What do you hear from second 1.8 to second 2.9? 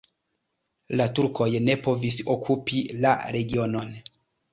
povis okupi